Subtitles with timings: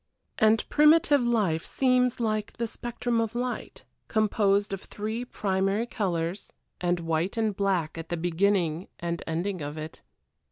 [0.39, 7.01] And primitive life seems like the spectrum of light composed of three primary colors, and
[7.01, 10.01] white and black at the beginning and ending of it.